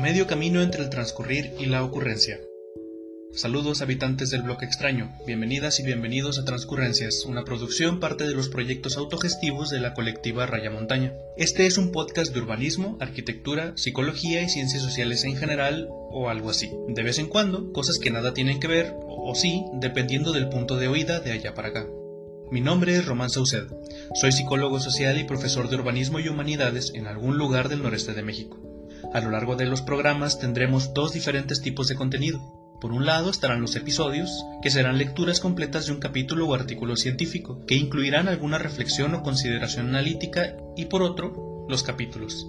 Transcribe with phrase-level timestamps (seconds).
[0.00, 2.40] medio camino entre el transcurrir y la ocurrencia.
[3.32, 8.48] Saludos habitantes del bloque extraño, bienvenidas y bienvenidos a Transcurrencias, una producción parte de los
[8.48, 11.12] proyectos autogestivos de la colectiva Raya Montaña.
[11.36, 16.48] Este es un podcast de urbanismo, arquitectura, psicología y ciencias sociales en general, o algo
[16.48, 16.72] así.
[16.88, 20.76] De vez en cuando, cosas que nada tienen que ver, o, sí, dependiendo del punto
[20.76, 21.86] de oída de allá para acá.
[22.50, 23.66] Mi nombre es Román Sauced,
[24.14, 28.22] soy psicólogo social y profesor de urbanismo y humanidades en algún lugar del noreste de
[28.22, 28.69] México.
[29.12, 32.40] A lo largo de los programas tendremos dos diferentes tipos de contenido.
[32.80, 36.96] Por un lado estarán los episodios, que serán lecturas completas de un capítulo o artículo
[36.96, 42.48] científico, que incluirán alguna reflexión o consideración analítica, y por otro, los capítulos,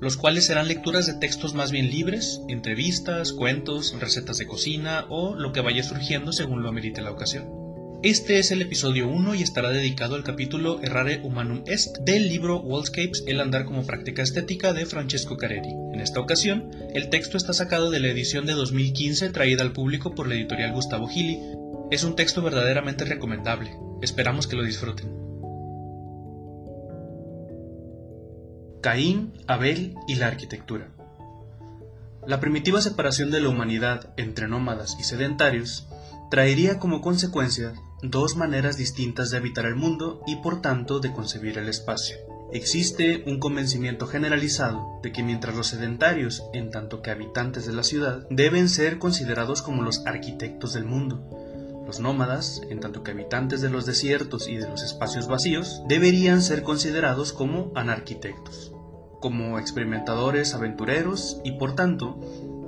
[0.00, 5.34] los cuales serán lecturas de textos más bien libres, entrevistas, cuentos, recetas de cocina o
[5.34, 7.63] lo que vaya surgiendo según lo amerite la ocasión.
[8.04, 12.60] Este es el episodio 1 y estará dedicado al capítulo Errare Humanum Est del libro
[12.60, 15.70] Wallscapes, El andar como práctica estética de Francesco Careri.
[15.94, 20.14] En esta ocasión, el texto está sacado de la edición de 2015 traída al público
[20.14, 21.40] por la editorial Gustavo Gili.
[21.90, 23.74] Es un texto verdaderamente recomendable.
[24.02, 25.08] Esperamos que lo disfruten.
[28.82, 30.90] Caín, Abel y la arquitectura.
[32.26, 35.88] La primitiva separación de la humanidad entre nómadas y sedentarios
[36.30, 37.72] traería como consecuencia
[38.10, 42.16] dos maneras distintas de habitar el mundo y por tanto de concebir el espacio.
[42.52, 47.82] Existe un convencimiento generalizado de que mientras los sedentarios, en tanto que habitantes de la
[47.82, 51.26] ciudad, deben ser considerados como los arquitectos del mundo,
[51.86, 56.42] los nómadas, en tanto que habitantes de los desiertos y de los espacios vacíos, deberían
[56.42, 58.72] ser considerados como anarquitectos,
[59.20, 62.20] como experimentadores aventureros y por tanto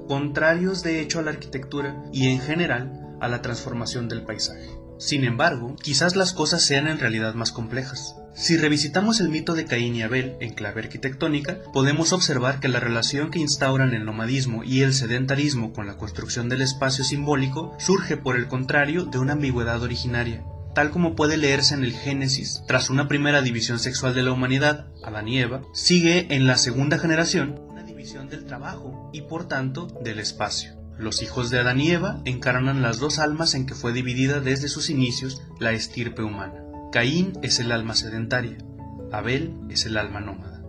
[0.08, 4.75] contrarios de hecho a la arquitectura y en general a la transformación del paisaje.
[4.98, 8.16] Sin embargo, quizás las cosas sean en realidad más complejas.
[8.34, 12.80] Si revisitamos el mito de Caín y Abel en clave arquitectónica, podemos observar que la
[12.80, 18.18] relación que instauran el nomadismo y el sedentarismo con la construcción del espacio simbólico surge
[18.18, 20.44] por el contrario de una ambigüedad originaria,
[20.74, 22.62] tal como puede leerse en el Génesis.
[22.66, 26.98] Tras una primera división sexual de la humanidad, Adán y Eva, sigue en la segunda
[26.98, 30.75] generación una división del trabajo y por tanto del espacio.
[30.98, 34.68] Los hijos de Adán y Eva encarnan las dos almas en que fue dividida desde
[34.68, 36.62] sus inicios la estirpe humana.
[36.90, 38.56] Caín es el alma sedentaria,
[39.12, 40.62] Abel es el alma nómada.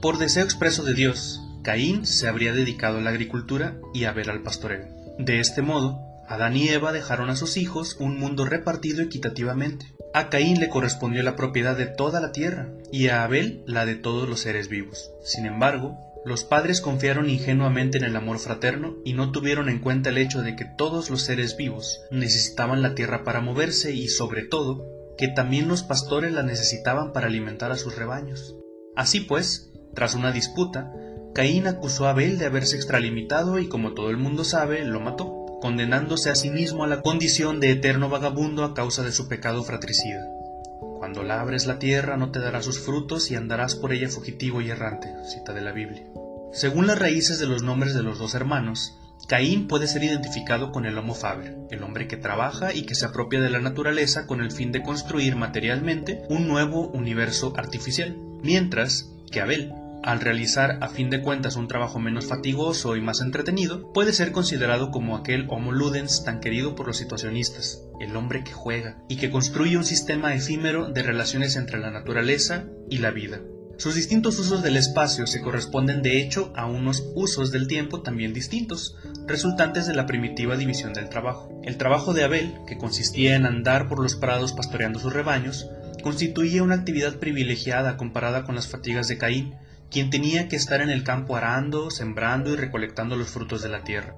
[0.00, 4.42] Por deseo expreso de Dios, Caín se habría dedicado a la agricultura y Abel al
[4.42, 4.86] pastoreo.
[5.18, 9.94] De este modo, Adán y Eva dejaron a sus hijos un mundo repartido equitativamente.
[10.14, 13.96] A Caín le correspondió la propiedad de toda la tierra y a Abel la de
[13.96, 15.10] todos los seres vivos.
[15.22, 20.08] Sin embargo, los padres confiaron ingenuamente en el amor fraterno y no tuvieron en cuenta
[20.08, 24.42] el hecho de que todos los seres vivos necesitaban la tierra para moverse y, sobre
[24.42, 24.86] todo,
[25.18, 28.56] que también los pastores la necesitaban para alimentar a sus rebaños.
[28.96, 30.92] Así pues, tras una disputa,
[31.34, 35.58] Caín acusó a Abel de haberse extralimitado y, como todo el mundo sabe, lo mató,
[35.60, 39.62] condenándose a sí mismo a la condición de eterno vagabundo a causa de su pecado
[39.62, 40.33] fratricida.
[41.04, 44.70] Cuando labres la tierra no te dará sus frutos y andarás por ella fugitivo y
[44.70, 46.06] errante, cita de la Biblia.
[46.54, 48.98] Según las raíces de los nombres de los dos hermanos,
[49.28, 53.04] Caín puede ser identificado con el Homo faber, el hombre que trabaja y que se
[53.04, 59.10] apropia de la naturaleza con el fin de construir materialmente un nuevo universo artificial, mientras
[59.30, 63.90] que Abel al realizar a fin de cuentas un trabajo menos fatigoso y más entretenido,
[63.92, 68.52] puede ser considerado como aquel Homo Ludens tan querido por los situacionistas, el hombre que
[68.52, 73.40] juega y que construye un sistema efímero de relaciones entre la naturaleza y la vida.
[73.78, 78.34] Sus distintos usos del espacio se corresponden de hecho a unos usos del tiempo también
[78.34, 81.60] distintos, resultantes de la primitiva división del trabajo.
[81.64, 85.70] El trabajo de Abel, que consistía en andar por los prados pastoreando sus rebaños,
[86.02, 89.54] constituía una actividad privilegiada comparada con las fatigas de Caín,
[89.94, 93.84] quien tenía que estar en el campo arando, sembrando y recolectando los frutos de la
[93.84, 94.16] tierra.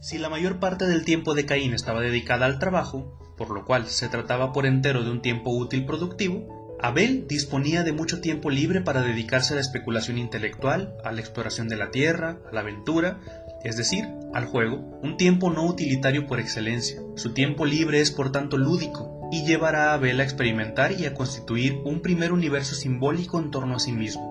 [0.00, 3.86] Si la mayor parte del tiempo de Caín estaba dedicada al trabajo, por lo cual
[3.86, 8.80] se trataba por entero de un tiempo útil productivo, Abel disponía de mucho tiempo libre
[8.80, 13.20] para dedicarse a la especulación intelectual, a la exploración de la tierra, a la aventura,
[13.62, 17.02] es decir, al juego, un tiempo no utilitario por excelencia.
[17.16, 21.12] Su tiempo libre es por tanto lúdico y llevará a Abel a experimentar y a
[21.12, 24.29] constituir un primer universo simbólico en torno a sí mismo.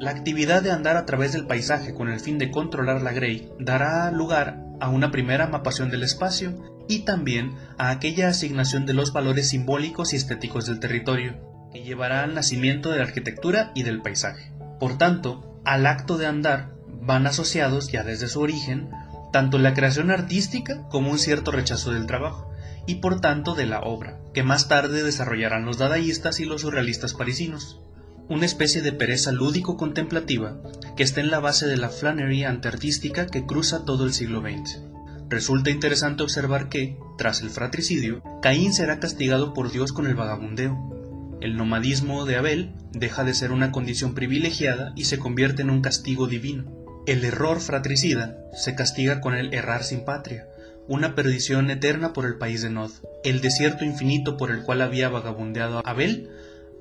[0.00, 3.50] La actividad de andar a través del paisaje con el fin de controlar la Grey
[3.58, 6.52] dará lugar a una primera mapación del espacio
[6.88, 11.36] y también a aquella asignación de los valores simbólicos y estéticos del territorio,
[11.72, 14.52] que llevará al nacimiento de la arquitectura y del paisaje.
[14.80, 18.90] Por tanto, al acto de andar van asociados ya desde su origen
[19.32, 22.52] tanto la creación artística como un cierto rechazo del trabajo,
[22.86, 27.14] y por tanto de la obra, que más tarde desarrollarán los dadaístas y los surrealistas
[27.14, 27.80] parisinos.
[28.28, 30.60] Una especie de pereza lúdico-contemplativa
[30.96, 34.80] que está en la base de la flanería antiartística que cruza todo el siglo XX.
[35.28, 41.38] Resulta interesante observar que, tras el fratricidio, Caín será castigado por Dios con el vagabundeo.
[41.40, 45.82] El nomadismo de Abel deja de ser una condición privilegiada y se convierte en un
[45.82, 46.72] castigo divino.
[47.06, 50.46] El error fratricida se castiga con el errar sin patria,
[50.88, 52.90] una perdición eterna por el país de Nod,
[53.24, 56.30] el desierto infinito por el cual había vagabundeado Abel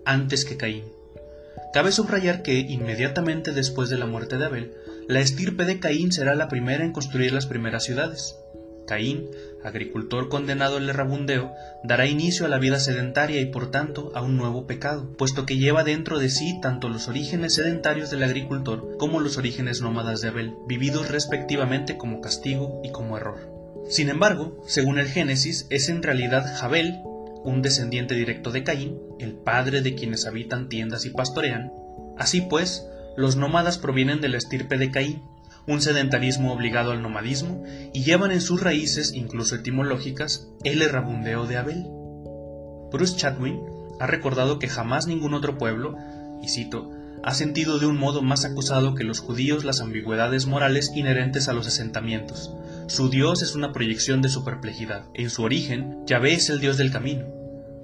[0.06, 0.84] antes que Caín.
[1.74, 4.74] Cabe subrayar que, inmediatamente después de la muerte de Abel,
[5.08, 8.38] la estirpe de Caín será la primera en construir las primeras ciudades.
[8.86, 9.28] Caín,
[9.64, 11.54] agricultor condenado al errabundeo,
[11.84, 15.58] dará inicio a la vida sedentaria y por tanto a un nuevo pecado, puesto que
[15.58, 20.30] lleva dentro de sí tanto los orígenes sedentarios del agricultor como los orígenes nómadas de
[20.30, 23.52] Abel, vividos respectivamente como castigo y como error.
[23.90, 27.02] Sin embargo, según el Génesis, es en realidad Jabel
[27.44, 31.72] un descendiente directo de Caín, el padre de quienes habitan tiendas y pastorean.
[32.18, 32.88] Así pues,
[33.18, 35.22] los nómadas provienen de la estirpe de Caín,
[35.68, 37.64] un sedentarismo obligado al nomadismo,
[37.94, 41.86] y llevan en sus raíces, incluso etimológicas, el errabundeo de Abel.
[42.92, 43.60] Bruce Chatwin
[44.00, 45.96] ha recordado que jamás ningún otro pueblo,
[46.42, 46.92] y cito,
[47.24, 51.54] ha sentido de un modo más acusado que los judíos las ambigüedades morales inherentes a
[51.54, 52.54] los asentamientos,
[52.88, 55.06] su Dios es una proyección de su perplejidad.
[55.14, 57.26] En su origen, Yahvé es el Dios del camino.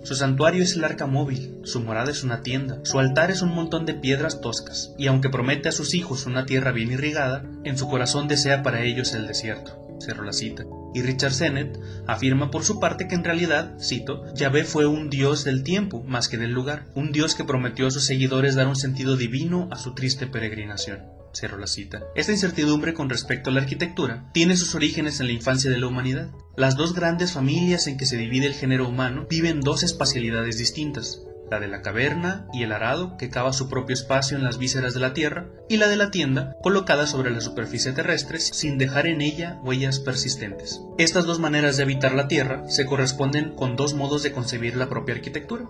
[0.04, 3.54] Su santuario es el arca móvil, su morada es una tienda, su altar es un
[3.54, 7.78] montón de piedras toscas, y aunque promete a sus hijos una tierra bien irrigada, en
[7.78, 9.86] su corazón desea para ellos el desierto.
[10.00, 10.64] Cerro la cita.
[10.94, 15.44] Y Richard Sennett afirma por su parte que en realidad, cito, Yahvé fue un dios
[15.44, 18.78] del tiempo más que del lugar, un dios que prometió a sus seguidores dar un
[18.78, 21.19] sentido divino a su triste peregrinación.
[21.34, 22.04] Cierro la cita.
[22.16, 25.88] Esta incertidumbre con respecto a la arquitectura tiene sus orígenes en la infancia de la
[25.88, 26.32] humanidad.
[26.56, 31.22] Las dos grandes familias en que se divide el género humano viven dos espacialidades distintas,
[31.50, 34.94] la de la caverna y el arado, que cava su propio espacio en las vísceras
[34.94, 39.08] de la tierra, y la de la tienda, colocada sobre la superficie terrestre sin dejar
[39.08, 40.82] en ella huellas persistentes.
[40.98, 44.90] Estas dos maneras de habitar la tierra se corresponden con dos modos de concebir la
[44.90, 45.66] propia arquitectura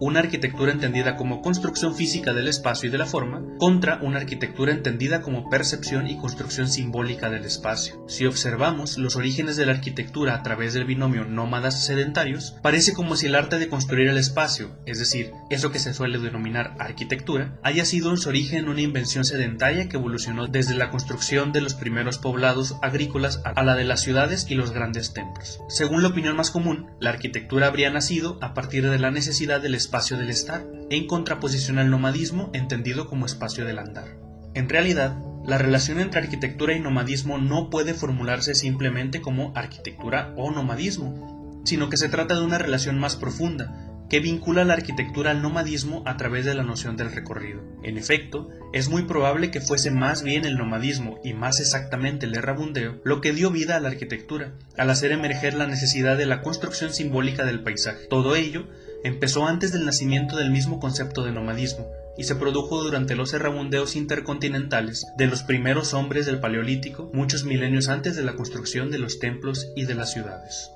[0.00, 4.72] una arquitectura entendida como construcción física del espacio y de la forma, contra una arquitectura
[4.72, 8.04] entendida como percepción y construcción simbólica del espacio.
[8.08, 13.16] Si observamos los orígenes de la arquitectura a través del binomio nómadas sedentarios, parece como
[13.16, 17.58] si el arte de construir el espacio, es decir, eso que se suele denominar arquitectura,
[17.62, 21.74] haya sido en su origen una invención sedentaria que evolucionó desde la construcción de los
[21.74, 25.60] primeros poblados agrícolas a la de las ciudades y los grandes templos.
[25.68, 29.74] Según la opinión más común, la arquitectura habría nacido a partir de la necesidad del
[29.90, 34.16] del estar, en contraposición al nomadismo entendido como espacio del andar.
[34.54, 35.16] En realidad,
[35.46, 41.88] la relación entre arquitectura y nomadismo no puede formularse simplemente como arquitectura o nomadismo, sino
[41.88, 46.16] que se trata de una relación más profunda, que vincula la arquitectura al nomadismo a
[46.16, 47.62] través de la noción del recorrido.
[47.82, 52.34] En efecto, es muy probable que fuese más bien el nomadismo y más exactamente el
[52.34, 56.42] errabundeo lo que dio vida a la arquitectura, al hacer emerger la necesidad de la
[56.42, 58.06] construcción simbólica del paisaje.
[58.08, 58.68] Todo ello
[59.04, 61.86] empezó antes del nacimiento del mismo concepto de nomadismo
[62.16, 67.88] y se produjo durante los errabundeos intercontinentales de los primeros hombres del Paleolítico, muchos milenios
[67.88, 70.70] antes de la construcción de los templos y de las ciudades.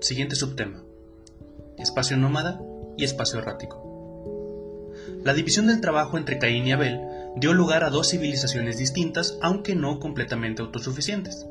[0.00, 0.82] Siguiente subtema.
[1.76, 2.60] Espacio nómada
[2.96, 4.90] y espacio errático.
[5.22, 7.00] La división del trabajo entre Caín y Abel
[7.36, 11.46] dio lugar a dos civilizaciones distintas, aunque no completamente autosuficientes.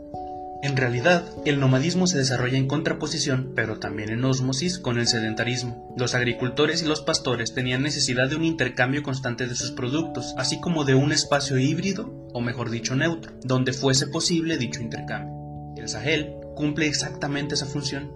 [0.63, 5.91] En realidad, el nomadismo se desarrolla en contraposición, pero también en ósmosis, con el sedentarismo.
[5.97, 10.59] Los agricultores y los pastores tenían necesidad de un intercambio constante de sus productos, así
[10.59, 15.33] como de un espacio híbrido, o mejor dicho neutro, donde fuese posible dicho intercambio.
[15.77, 18.11] El Sahel cumple exactamente esa función.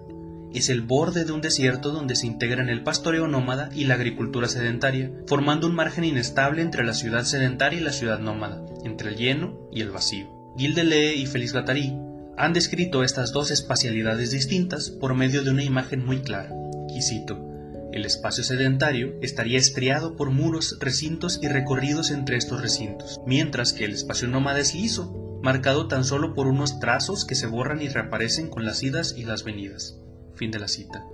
[0.54, 4.46] Es el borde de un desierto donde se integran el pastoreo nómada y la agricultura
[4.46, 9.16] sedentaria, formando un margen inestable entre la ciudad sedentaria y la ciudad nómada, entre el
[9.16, 10.28] lleno y el vacío.
[10.56, 11.52] Gilles y Félix
[12.36, 16.52] han descrito estas dos espacialidades distintas por medio de una imagen muy clara.
[16.88, 17.00] Y
[17.92, 23.84] el espacio sedentario estaría estriado por muros, recintos y recorridos entre estos recintos, mientras que
[23.84, 27.88] el espacio nómada es liso, marcado tan solo por unos trazos que se borran y
[27.88, 29.98] reaparecen con las idas y las venidas.
[30.34, 31.04] Fin de la cita.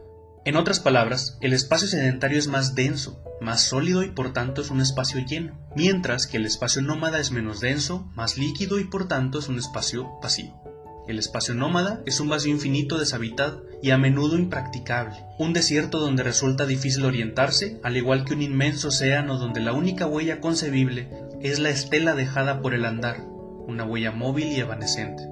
[0.44, 4.70] En otras palabras, el espacio sedentario es más denso, más sólido y por tanto es
[4.70, 9.06] un espacio lleno, mientras que el espacio nómada es menos denso, más líquido y por
[9.06, 10.61] tanto es un espacio pasivo.
[11.08, 16.22] El espacio nómada es un vacío infinito deshabitado y a menudo impracticable, un desierto donde
[16.22, 21.08] resulta difícil orientarse, al igual que un inmenso océano donde la única huella concebible
[21.40, 23.20] es la estela dejada por el andar,
[23.66, 25.24] una huella móvil y evanescente.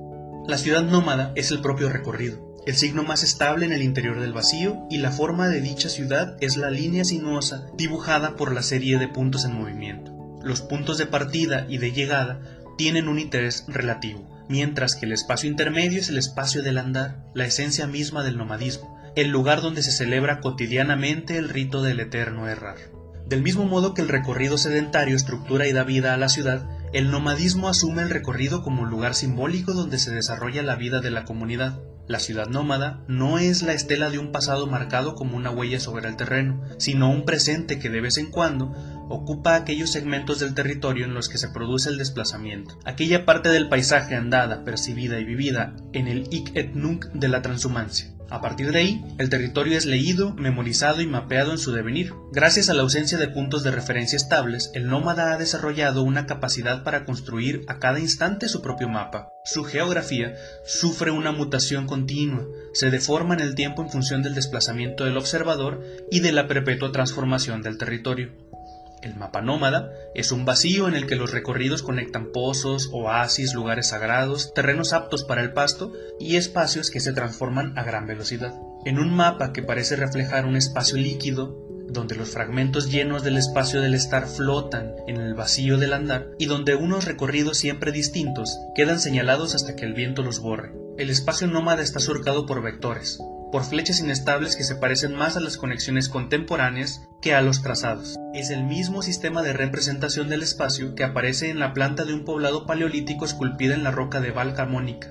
[0.48, 4.32] La ciudad nómada es el propio recorrido, el signo más estable en el interior del
[4.32, 8.98] vacío y la forma de dicha ciudad es la línea sinuosa dibujada por la serie
[8.98, 10.12] de puntos en movimiento.
[10.42, 12.40] Los puntos de partida y de llegada
[12.76, 17.46] tienen un interés relativo, mientras que el espacio intermedio es el espacio del andar, la
[17.46, 22.76] esencia misma del nomadismo, el lugar donde se celebra cotidianamente el rito del eterno errar.
[23.28, 27.12] Del mismo modo que el recorrido sedentario estructura y da vida a la ciudad, el
[27.12, 31.24] nomadismo asume el recorrido como un lugar simbólico donde se desarrolla la vida de la
[31.24, 31.80] comunidad.
[32.10, 36.08] La ciudad nómada no es la estela de un pasado marcado como una huella sobre
[36.08, 38.72] el terreno, sino un presente que de vez en cuando
[39.08, 43.68] ocupa aquellos segmentos del territorio en los que se produce el desplazamiento, aquella parte del
[43.68, 48.12] paisaje andada, percibida y vivida en el ik et nunc de la transhumancia.
[48.30, 52.12] A partir de ahí, el territorio es leído, memorizado y mapeado en su devenir.
[52.30, 56.84] Gracias a la ausencia de puntos de referencia estables, el nómada ha desarrollado una capacidad
[56.84, 59.30] para construir a cada instante su propio mapa.
[59.44, 60.34] Su geografía
[60.64, 65.82] sufre una mutación continua, se deforma en el tiempo en función del desplazamiento del observador
[66.10, 68.30] y de la perpetua transformación del territorio.
[69.02, 73.88] El mapa nómada es un vacío en el que los recorridos conectan pozos, oasis, lugares
[73.88, 78.54] sagrados, terrenos aptos para el pasto y espacios que se transforman a gran velocidad.
[78.84, 81.56] En un mapa que parece reflejar un espacio líquido,
[81.88, 86.46] donde los fragmentos llenos del espacio del estar flotan en el vacío del andar y
[86.46, 90.72] donde unos recorridos siempre distintos quedan señalados hasta que el viento los borre.
[90.98, 93.18] El espacio nómada está surcado por vectores,
[93.50, 98.16] por flechas inestables que se parecen más a las conexiones contemporáneas que a los trazados.
[98.34, 102.24] Es el mismo sistema de representación del espacio que aparece en la planta de un
[102.24, 104.54] poblado paleolítico esculpida en la roca de Val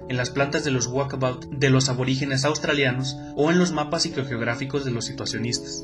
[0.10, 4.86] en las plantas de los walkabout de los aborígenes australianos o en los mapas psicogeográficos
[4.86, 5.84] de los situacionistas.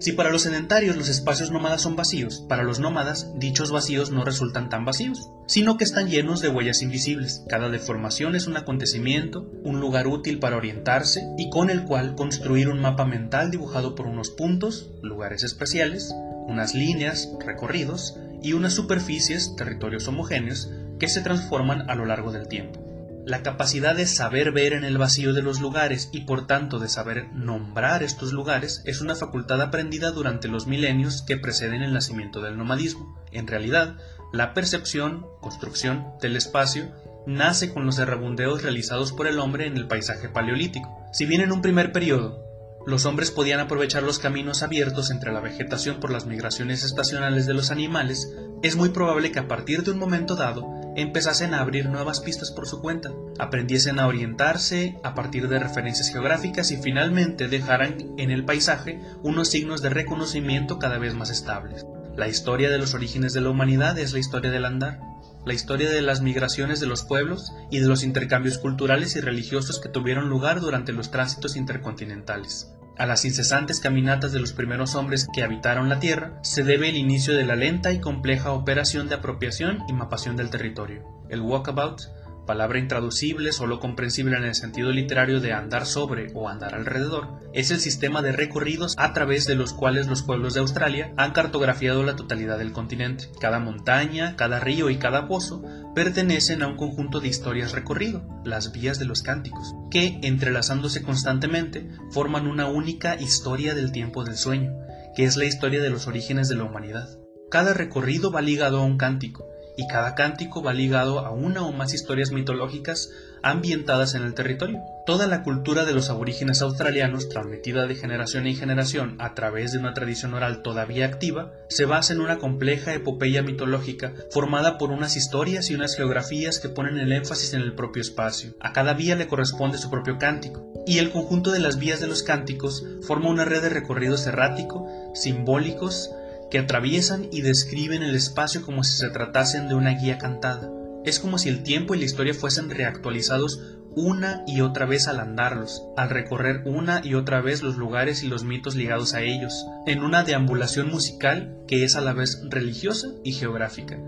[0.00, 4.24] Si para los sedentarios los espacios nómadas son vacíos, para los nómadas dichos vacíos no
[4.24, 7.44] resultan tan vacíos, sino que están llenos de huellas invisibles.
[7.48, 12.68] Cada deformación es un acontecimiento, un lugar útil para orientarse y con el cual construir
[12.68, 16.14] un mapa mental dibujado por unos puntos, lugares especiales,
[16.46, 22.46] unas líneas, recorridos y unas superficies, territorios homogéneos, que se transforman a lo largo del
[22.46, 22.87] tiempo.
[23.26, 26.88] La capacidad de saber ver en el vacío de los lugares y por tanto de
[26.88, 32.40] saber nombrar estos lugares es una facultad aprendida durante los milenios que preceden el nacimiento
[32.40, 33.20] del nomadismo.
[33.30, 33.98] En realidad,
[34.32, 36.90] la percepción, construcción del espacio
[37.26, 41.06] nace con los errabundeos realizados por el hombre en el paisaje paleolítico.
[41.12, 42.47] Si bien en un primer periodo
[42.88, 47.52] los hombres podían aprovechar los caminos abiertos entre la vegetación por las migraciones estacionales de
[47.52, 50.66] los animales, es muy probable que a partir de un momento dado
[50.96, 56.08] empezasen a abrir nuevas pistas por su cuenta, aprendiesen a orientarse a partir de referencias
[56.08, 61.84] geográficas y finalmente dejaran en el paisaje unos signos de reconocimiento cada vez más estables.
[62.16, 64.98] La historia de los orígenes de la humanidad es la historia del andar,
[65.44, 69.78] la historia de las migraciones de los pueblos y de los intercambios culturales y religiosos
[69.78, 72.72] que tuvieron lugar durante los tránsitos intercontinentales.
[72.98, 76.96] A las incesantes caminatas de los primeros hombres que habitaron la Tierra se debe el
[76.96, 81.04] inicio de la lenta y compleja operación de apropiación y mapación del territorio.
[81.28, 82.00] El walkabout
[82.48, 87.70] palabra intraducible, solo comprensible en el sentido literario de andar sobre o andar alrededor, es
[87.70, 92.02] el sistema de recorridos a través de los cuales los pueblos de Australia han cartografiado
[92.02, 93.26] la totalidad del continente.
[93.38, 95.62] Cada montaña, cada río y cada pozo
[95.94, 101.90] pertenecen a un conjunto de historias recorrido, las vías de los cánticos, que, entrelazándose constantemente,
[102.10, 104.72] forman una única historia del tiempo del sueño,
[105.14, 107.10] que es la historia de los orígenes de la humanidad.
[107.50, 109.46] Cada recorrido va ligado a un cántico,
[109.78, 113.10] y cada cántico va ligado a una o más historias mitológicas
[113.42, 114.82] ambientadas en el territorio.
[115.06, 119.78] Toda la cultura de los aborígenes australianos, transmitida de generación en generación a través de
[119.78, 125.16] una tradición oral todavía activa, se basa en una compleja epopeya mitológica formada por unas
[125.16, 128.54] historias y unas geografías que ponen el énfasis en el propio espacio.
[128.60, 132.08] A cada vía le corresponde su propio cántico, y el conjunto de las vías de
[132.08, 136.10] los cánticos forma una red de recorridos errático, simbólicos,
[136.50, 140.70] que atraviesan y describen el espacio como si se tratasen de una guía cantada.
[141.04, 145.20] Es como si el tiempo y la historia fuesen reactualizados una y otra vez al
[145.20, 149.66] andarlos, al recorrer una y otra vez los lugares y los mitos ligados a ellos,
[149.86, 153.98] en una deambulación musical que es a la vez religiosa y geográfica.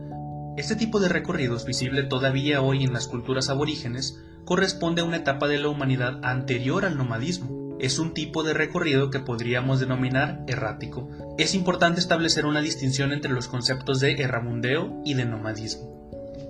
[0.56, 5.48] Este tipo de recorridos, visible todavía hoy en las culturas aborígenes, corresponde a una etapa
[5.48, 11.08] de la humanidad anterior al nomadismo, es un tipo de recorrido que podríamos denominar errático.
[11.38, 16.00] Es importante establecer una distinción entre los conceptos de erramundeo y de nomadismo.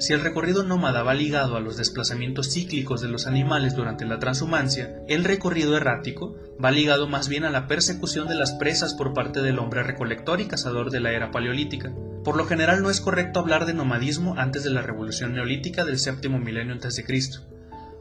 [0.01, 4.19] Si el recorrido nómada va ligado a los desplazamientos cíclicos de los animales durante la
[4.19, 9.13] transhumancia, el recorrido errático va ligado más bien a la persecución de las presas por
[9.13, 11.93] parte del hombre recolector y cazador de la era paleolítica.
[12.25, 15.99] Por lo general no es correcto hablar de nomadismo antes de la revolución neolítica del
[15.99, 17.05] séptimo milenio a.C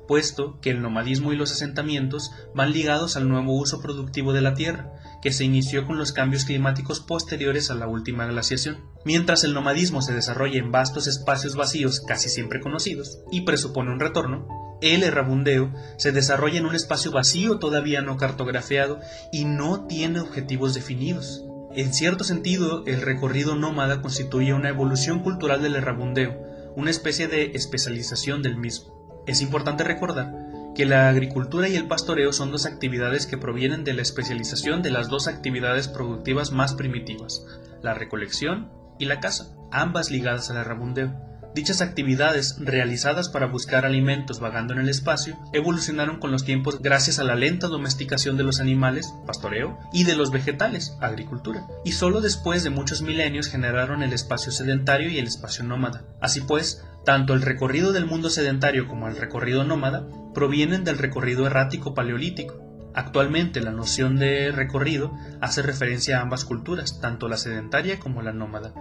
[0.10, 4.56] puesto que el nomadismo y los asentamientos van ligados al nuevo uso productivo de la
[4.56, 8.80] tierra, que se inició con los cambios climáticos posteriores a la última glaciación.
[9.06, 14.00] Mientras el nomadismo se desarrolla en vastos espacios vacíos casi siempre conocidos y presupone un
[14.00, 14.48] retorno,
[14.82, 19.00] el errabundeo se desarrolla en un espacio vacío todavía no cartografiado
[19.32, 21.46] y no tiene objetivos definidos.
[21.75, 26.36] En cierto sentido, el recorrido nómada constituye una evolución cultural del errabundeo,
[26.75, 28.99] una especie de especialización del mismo.
[29.28, 30.34] Es importante recordar
[30.76, 34.92] que la agricultura y el pastoreo son dos actividades que provienen de la especialización de
[34.92, 37.46] las dos actividades productivas más primitivas,
[37.82, 41.14] la recolección y la caza, ambas ligadas al errabundeo.
[41.56, 47.18] Dichas actividades, realizadas para buscar alimentos vagando en el espacio, evolucionaron con los tiempos gracias
[47.18, 52.22] a la lenta domesticación de los animales, pastoreo, y de los vegetales, agricultura, y solo
[52.22, 56.06] después de muchos milenios generaron el espacio sedentario y el espacio nómada.
[56.22, 61.46] Así pues, tanto el recorrido del mundo sedentario como el recorrido nómada provienen del recorrido
[61.48, 62.56] errático paleolítico.
[62.94, 68.34] Actualmente la noción de recorrido hace referencia a ambas culturas, tanto la sedentaria como la
[68.34, 68.74] nómada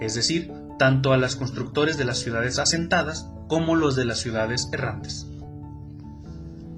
[0.00, 4.68] es decir, tanto a las constructores de las ciudades asentadas como los de las ciudades
[4.72, 5.26] errantes.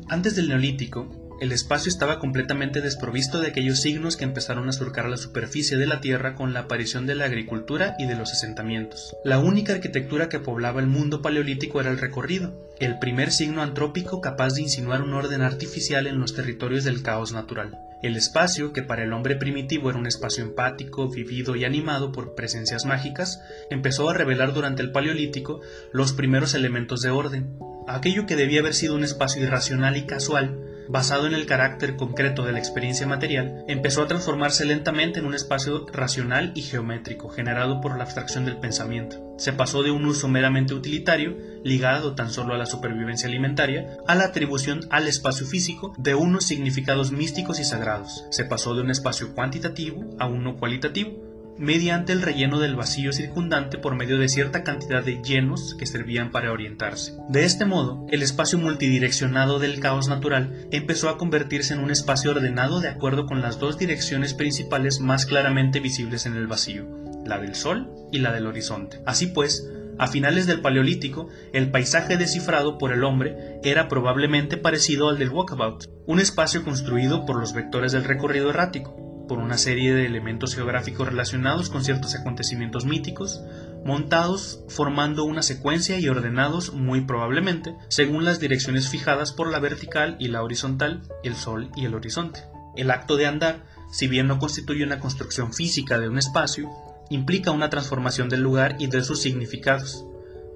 [0.09, 1.09] Antes del Neolítico,
[1.43, 5.89] el espacio estaba completamente desprovisto de aquellos signos que empezaron a surcar la superficie de
[5.89, 9.17] la Tierra con la aparición de la agricultura y de los asentamientos.
[9.25, 14.21] La única arquitectura que poblaba el mundo paleolítico era el recorrido, el primer signo antrópico
[14.21, 17.77] capaz de insinuar un orden artificial en los territorios del caos natural.
[18.05, 22.37] El espacio, que para el hombre primitivo era un espacio empático, vivido y animado por
[22.37, 25.61] presencias mágicas, empezó a revelar durante el Paleolítico
[25.93, 27.59] los primeros elementos de orden.
[27.89, 32.45] Aquello que debía haber sido un espacio irracional y casual, basado en el carácter concreto
[32.45, 37.81] de la experiencia material, empezó a transformarse lentamente en un espacio racional y geométrico, generado
[37.81, 39.35] por la abstracción del pensamiento.
[39.39, 44.15] Se pasó de un uso meramente utilitario, ligado tan solo a la supervivencia alimentaria, a
[44.15, 48.25] la atribución al espacio físico de unos significados místicos y sagrados.
[48.31, 53.79] Se pasó de un espacio cuantitativo a uno cualitativo, mediante el relleno del vacío circundante
[53.79, 57.15] por medio de cierta cantidad de llenos que servían para orientarse.
[57.29, 62.31] De este modo, el espacio multidireccionado del caos natural empezó a convertirse en un espacio
[62.31, 66.87] ordenado de acuerdo con las dos direcciones principales más claramente visibles en el vacío,
[67.25, 69.01] la del sol y la del horizonte.
[69.07, 75.09] Así pues, a finales del Paleolítico, el paisaje descifrado por el hombre era probablemente parecido
[75.09, 79.95] al del walkabout, un espacio construido por los vectores del recorrido errático, por una serie
[79.95, 83.41] de elementos geográficos relacionados con ciertos acontecimientos míticos,
[83.83, 90.17] montados formando una secuencia y ordenados muy probablemente según las direcciones fijadas por la vertical
[90.19, 92.41] y la horizontal, el sol y el horizonte.
[92.77, 96.69] El acto de andar, si bien no constituye una construcción física de un espacio,
[97.09, 100.05] implica una transformación del lugar y de sus significados.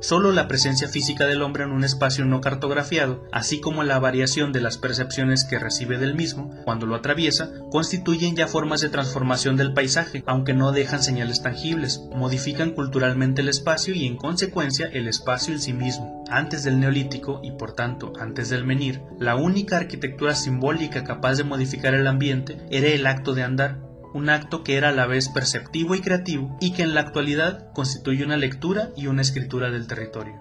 [0.00, 4.52] Solo la presencia física del hombre en un espacio no cartografiado, así como la variación
[4.52, 9.56] de las percepciones que recibe del mismo cuando lo atraviesa, constituyen ya formas de transformación
[9.56, 15.08] del paisaje, aunque no dejan señales tangibles, modifican culturalmente el espacio y en consecuencia el
[15.08, 16.24] espacio en sí mismo.
[16.28, 21.44] Antes del neolítico y por tanto antes del menir, la única arquitectura simbólica capaz de
[21.44, 23.85] modificar el ambiente era el acto de andar,
[24.16, 27.70] un acto que era a la vez perceptivo y creativo y que en la actualidad
[27.74, 30.40] constituye una lectura y una escritura del territorio.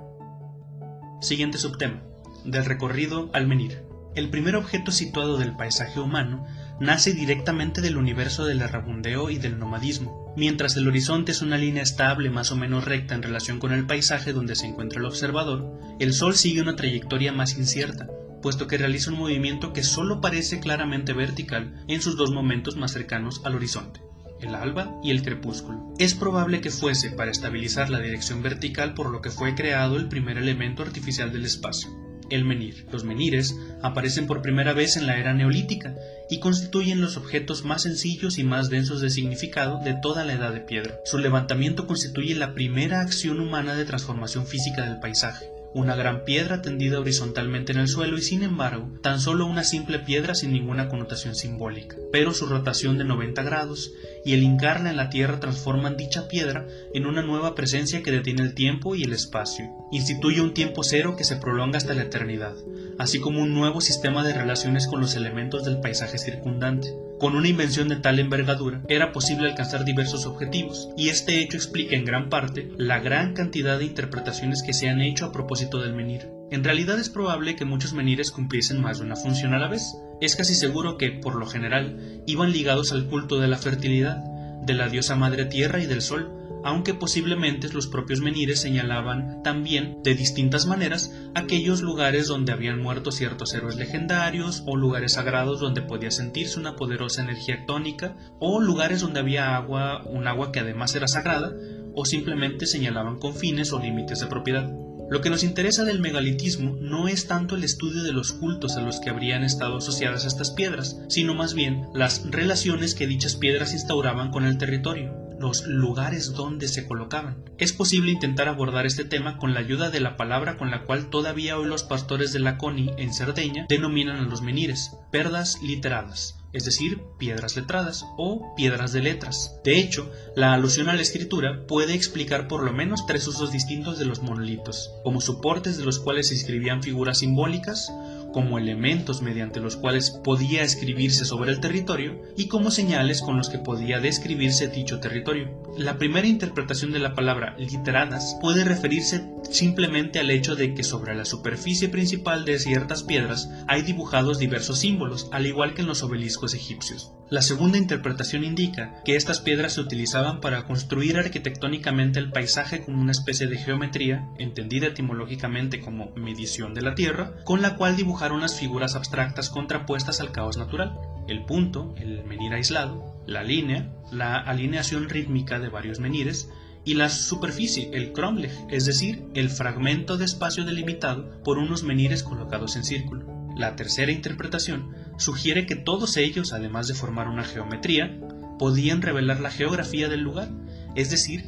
[1.20, 2.02] Siguiente subtema,
[2.46, 3.84] del recorrido al menir.
[4.16, 6.46] El primer objeto situado del paisaje humano
[6.80, 10.34] nace directamente del universo del errabundeo y del nomadismo.
[10.38, 13.86] Mientras el horizonte es una línea estable más o menos recta en relación con el
[13.86, 18.08] paisaje donde se encuentra el observador, el sol sigue una trayectoria más incierta,
[18.46, 22.92] puesto que realiza un movimiento que solo parece claramente vertical en sus dos momentos más
[22.92, 24.02] cercanos al horizonte,
[24.40, 25.92] el alba y el crepúsculo.
[25.98, 30.10] Es probable que fuese para estabilizar la dirección vertical por lo que fue creado el
[30.10, 31.90] primer elemento artificial del espacio,
[32.30, 32.86] el menir.
[32.92, 35.96] Los menires aparecen por primera vez en la era neolítica
[36.30, 40.54] y constituyen los objetos más sencillos y más densos de significado de toda la edad
[40.54, 41.00] de piedra.
[41.06, 46.62] Su levantamiento constituye la primera acción humana de transformación física del paisaje una gran piedra
[46.62, 50.88] tendida horizontalmente en el suelo y sin embargo tan solo una simple piedra sin ninguna
[50.88, 51.98] connotación simbólica.
[52.14, 53.92] Pero su rotación de 90 grados
[54.26, 58.42] y el hincarla en la tierra transforman dicha piedra en una nueva presencia que detiene
[58.42, 59.72] el tiempo y el espacio.
[59.92, 62.56] Instituye un tiempo cero que se prolonga hasta la eternidad,
[62.98, 66.94] así como un nuevo sistema de relaciones con los elementos del paisaje circundante.
[67.20, 71.96] Con una invención de tal envergadura era posible alcanzar diversos objetivos, y este hecho explica
[71.96, 75.94] en gran parte la gran cantidad de interpretaciones que se han hecho a propósito del
[75.94, 76.35] menir.
[76.52, 79.98] En realidad es probable que muchos menires cumpliesen más de una función a la vez.
[80.22, 84.24] Es casi seguro que, por lo general, iban ligados al culto de la fertilidad,
[84.64, 86.32] de la diosa madre tierra y del sol,
[86.64, 93.12] aunque posiblemente los propios menires señalaban también de distintas maneras aquellos lugares donde habían muerto
[93.12, 99.02] ciertos héroes legendarios o lugares sagrados donde podía sentirse una poderosa energía tónica o lugares
[99.02, 101.54] donde había agua, un agua que además era sagrada
[101.94, 104.74] o simplemente señalaban confines o límites de propiedad.
[105.08, 108.82] Lo que nos interesa del megalitismo no es tanto el estudio de los cultos a
[108.82, 113.74] los que habrían estado asociadas estas piedras, sino más bien las relaciones que dichas piedras
[113.74, 117.44] instauraban con el territorio, los lugares donde se colocaban.
[117.60, 121.12] Es posible intentar abordar este tema con la ayuda de la palabra con la cual
[121.12, 126.40] todavía hoy los pastores de la Coni en Cerdeña denominan a los menires, perdas literadas
[126.56, 129.60] es decir, piedras letradas o piedras de letras.
[129.64, 134.00] De hecho, la alusión a la escritura puede explicar por lo menos tres usos distintos
[134.00, 137.92] de los monolitos, como soportes de los cuales se escribían figuras simbólicas,
[138.36, 143.48] como elementos mediante los cuales podía escribirse sobre el territorio y como señales con los
[143.48, 145.58] que podía describirse dicho territorio.
[145.78, 151.16] La primera interpretación de la palabra literadas puede referirse simplemente al hecho de que sobre
[151.16, 156.04] la superficie principal de ciertas piedras hay dibujados diversos símbolos, al igual que en los
[156.04, 157.14] obeliscos egipcios.
[157.30, 163.02] La segunda interpretación indica que estas piedras se utilizaban para construir arquitectónicamente el paisaje como
[163.02, 168.25] una especie de geometría, entendida etimológicamente como medición de la Tierra, con la cual dibujar
[168.32, 170.98] unas figuras abstractas contrapuestas al caos natural.
[171.28, 176.50] El punto, el menir aislado, la línea, la alineación rítmica de varios menires,
[176.86, 182.22] y la superficie, el cromlech, es decir, el fragmento de espacio delimitado por unos menires
[182.22, 183.26] colocados en círculo.
[183.58, 188.20] La tercera interpretación sugiere que todos ellos, además de formar una geometría,
[188.60, 190.50] podían revelar la geografía del lugar,
[190.96, 191.46] es decir,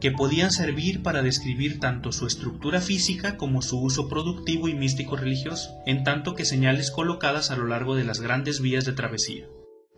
[0.00, 5.16] que podían servir para describir tanto su estructura física como su uso productivo y místico
[5.16, 9.46] religioso, en tanto que señales colocadas a lo largo de las grandes vías de travesía.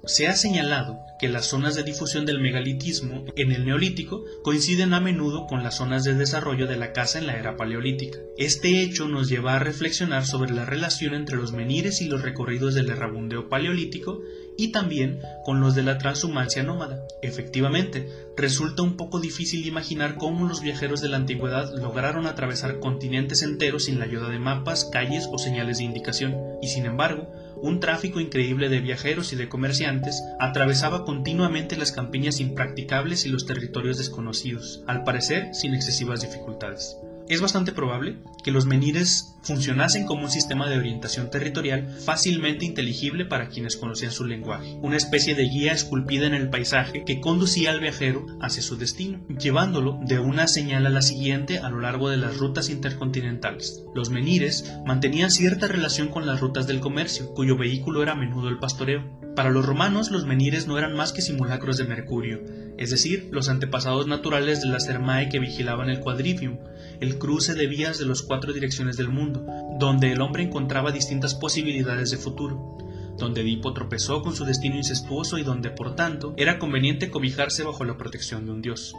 [0.06, 5.00] Se ha señalado que las zonas de difusión del megalitismo en el neolítico coinciden a
[5.00, 8.18] menudo con las zonas de desarrollo de la casa en la era paleolítica.
[8.38, 12.74] Este hecho nos lleva a reflexionar sobre la relación entre los menires y los recorridos
[12.74, 14.22] del errabundeo paleolítico
[14.56, 17.02] y también con los de la transhumancia nómada.
[17.22, 23.42] Efectivamente, resulta un poco difícil imaginar cómo los viajeros de la antigüedad lograron atravesar continentes
[23.42, 27.28] enteros sin la ayuda de mapas, calles o señales de indicación, y sin embargo,
[27.62, 33.46] un tráfico increíble de viajeros y de comerciantes atravesaba continuamente las campiñas impracticables y los
[33.46, 36.96] territorios desconocidos, al parecer sin excesivas dificultades.
[37.30, 43.24] Es bastante probable que los menires funcionasen como un sistema de orientación territorial fácilmente inteligible
[43.24, 47.70] para quienes conocían su lenguaje, una especie de guía esculpida en el paisaje que conducía
[47.70, 52.10] al viajero hacia su destino, llevándolo de una señal a la siguiente a lo largo
[52.10, 53.84] de las rutas intercontinentales.
[53.94, 58.48] Los menires mantenían cierta relación con las rutas del comercio, cuyo vehículo era a menudo
[58.48, 59.20] el pastoreo.
[59.36, 62.40] Para los romanos los menires no eran más que simulacros de Mercurio,
[62.76, 66.58] es decir, los antepasados naturales de las Hermae que vigilaban el quadrivium,
[67.00, 69.46] el cruce de vías de las cuatro direcciones del mundo,
[69.78, 72.78] donde el hombre encontraba distintas posibilidades de futuro,
[73.16, 77.84] donde Edipo tropezó con su destino incestuoso y donde, por tanto, era conveniente cobijarse bajo
[77.84, 78.96] la protección de un dios.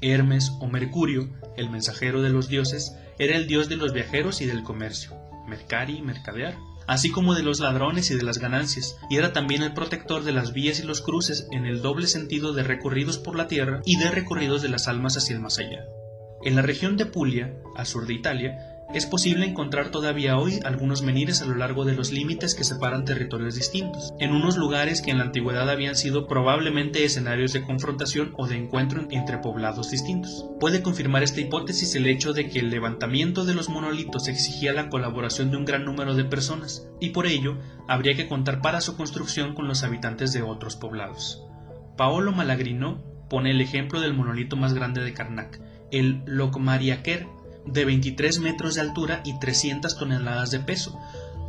[0.00, 4.46] Hermes o Mercurio, el mensajero de los dioses, era el dios de los viajeros y
[4.46, 5.14] del comercio,
[5.46, 9.74] mercari, mercadear, así como de los ladrones y de las ganancias, y era también el
[9.74, 13.48] protector de las vías y los cruces en el doble sentido de recorridos por la
[13.48, 15.84] tierra y de recorridos de las almas hacia el más allá.
[16.44, 18.58] En la región de Puglia, al sur de Italia,
[18.92, 23.04] es posible encontrar todavía hoy algunos menires a lo largo de los límites que separan
[23.04, 28.34] territorios distintos, en unos lugares que en la antigüedad habían sido probablemente escenarios de confrontación
[28.36, 30.46] o de encuentro entre poblados distintos.
[30.58, 34.90] Puede confirmar esta hipótesis el hecho de que el levantamiento de los monolitos exigía la
[34.90, 38.96] colaboración de un gran número de personas, y por ello habría que contar para su
[38.96, 41.46] construcción con los habitantes de otros poblados.
[41.96, 43.00] Paolo Malagrino
[43.30, 45.58] pone el ejemplo del monolito más grande de Karnak,
[45.92, 47.26] el Lokmariaker,
[47.64, 50.98] de 23 metros de altura y 300 toneladas de peso,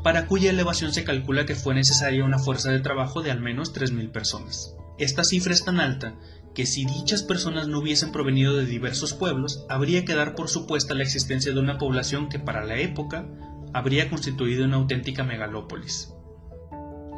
[0.03, 3.73] para cuya elevación se calcula que fue necesaria una fuerza de trabajo de al menos
[3.73, 4.75] 3.000 personas.
[4.99, 6.13] Esta cifra es tan alta
[6.53, 10.93] que si dichas personas no hubiesen provenido de diversos pueblos, habría que dar por supuesta
[10.93, 13.27] la existencia de una población que para la época
[13.73, 16.12] habría constituido una auténtica megalópolis.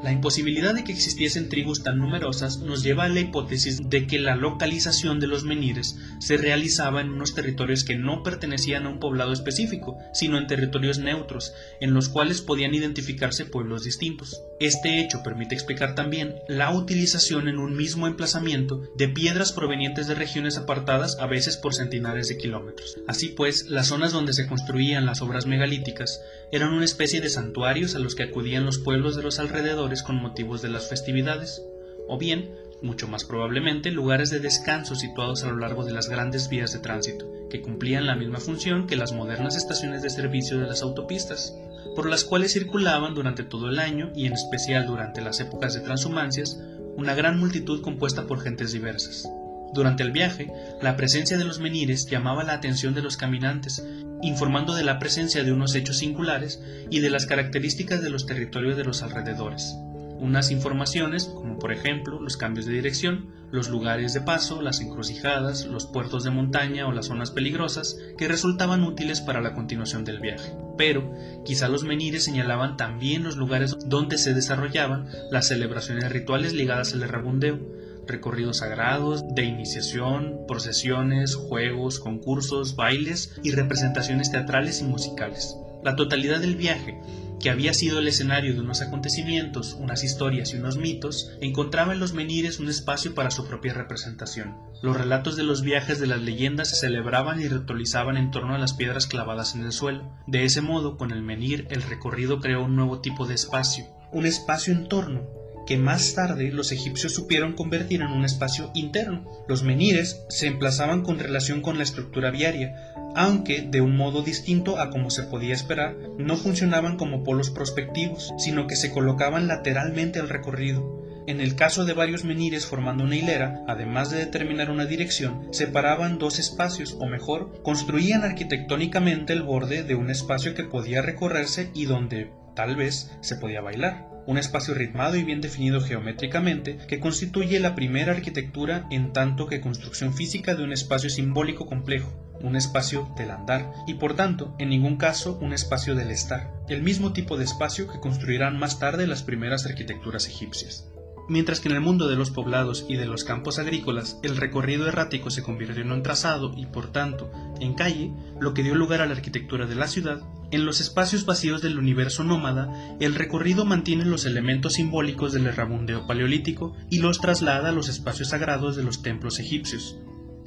[0.03, 4.19] La imposibilidad de que existiesen tribus tan numerosas nos lleva a la hipótesis de que
[4.19, 8.99] la localización de los menires se realizaba en unos territorios que no pertenecían a un
[8.99, 14.43] poblado específico, sino en territorios neutros, en los cuales podían identificarse pueblos distintos.
[14.59, 20.15] Este hecho permite explicar también la utilización en un mismo emplazamiento de piedras provenientes de
[20.15, 22.97] regiones apartadas a veces por centenares de kilómetros.
[23.07, 27.95] Así pues, las zonas donde se construían las obras megalíticas eran una especie de santuarios
[27.95, 31.63] a los que acudían los pueblos de los alrededores con motivos de las festividades,
[32.07, 36.49] o bien mucho más probablemente lugares de descanso situados a lo largo de las grandes
[36.49, 40.67] vías de tránsito, que cumplían la misma función que las modernas estaciones de servicio de
[40.67, 41.55] las autopistas,
[41.95, 45.81] por las cuales circulaban durante todo el año y en especial durante las épocas de
[45.81, 46.59] transhumancias
[46.97, 49.29] una gran multitud compuesta por gentes diversas.
[49.75, 53.85] Durante el viaje, la presencia de los menires llamaba la atención de los caminantes,
[54.21, 58.77] informando de la presencia de unos hechos singulares y de las características de los territorios
[58.77, 59.75] de los alrededores.
[60.17, 65.65] Unas informaciones, como por ejemplo los cambios de dirección, los lugares de paso, las encrucijadas,
[65.65, 70.21] los puertos de montaña o las zonas peligrosas, que resultaban útiles para la continuación del
[70.21, 70.53] viaje.
[70.77, 71.11] Pero
[71.43, 77.03] quizá los menires señalaban también los lugares donde se desarrollaban las celebraciones rituales ligadas al
[77.03, 77.59] errabundeo,
[78.07, 85.55] recorridos sagrados, de iniciación, procesiones, juegos, concursos, bailes y representaciones teatrales y musicales.
[85.83, 86.99] La totalidad del viaje,
[87.39, 91.99] que había sido el escenario de unos acontecimientos, unas historias y unos mitos, encontraba en
[91.99, 94.57] los menires un espacio para su propia representación.
[94.81, 98.57] Los relatos de los viajes de las leyendas se celebraban y ritualizaban en torno a
[98.57, 100.11] las piedras clavadas en el suelo.
[100.25, 104.25] De ese modo, con el menir, el recorrido creó un nuevo tipo de espacio, un
[104.25, 105.21] espacio en torno,
[105.65, 109.25] que más tarde los egipcios supieron convertir en un espacio interno.
[109.47, 114.79] Los menires se emplazaban con relación con la estructura viaria, aunque de un modo distinto
[114.79, 120.19] a como se podía esperar, no funcionaban como polos prospectivos, sino que se colocaban lateralmente
[120.19, 121.03] al recorrido.
[121.27, 126.19] En el caso de varios menires formando una hilera, además de determinar una dirección, separaban
[126.19, 131.85] dos espacios, o mejor, construían arquitectónicamente el borde de un espacio que podía recorrerse y
[131.85, 137.59] donde, tal vez, se podía bailar un espacio ritmado y bien definido geométricamente que constituye
[137.59, 143.11] la primera arquitectura en tanto que construcción física de un espacio simbólico complejo, un espacio
[143.17, 147.37] del andar y por tanto en ningún caso un espacio del estar, el mismo tipo
[147.37, 150.89] de espacio que construirán más tarde las primeras arquitecturas egipcias.
[151.27, 154.87] Mientras que en el mundo de los poblados y de los campos agrícolas el recorrido
[154.87, 159.01] errático se convirtió en un trazado y por tanto en calle, lo que dio lugar
[159.01, 163.65] a la arquitectura de la ciudad, en los espacios vacíos del universo nómada, el recorrido
[163.65, 168.83] mantiene los elementos simbólicos del errabundeo paleolítico y los traslada a los espacios sagrados de
[168.83, 169.97] los templos egipcios.